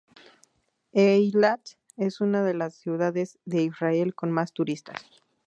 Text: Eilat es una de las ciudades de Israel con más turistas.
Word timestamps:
Eilat 1.01 1.77
es 1.95 2.21
una 2.21 2.41
de 2.43 2.55
las 2.55 2.73
ciudades 2.73 3.37
de 3.45 3.61
Israel 3.61 4.15
con 4.15 4.31
más 4.31 4.51
turistas. 4.51 5.03